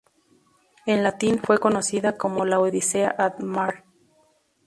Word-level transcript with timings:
En 0.87 1.03
latín 1.03 1.37
fue 1.37 1.59
conocida 1.59 2.17
como 2.17 2.43
"Laodicea 2.43 3.13
ad 3.19 3.37
Mare". 3.37 3.83